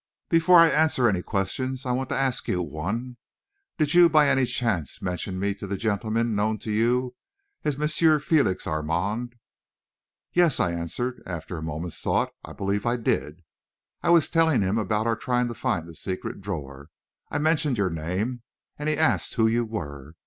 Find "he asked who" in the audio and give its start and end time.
18.89-19.45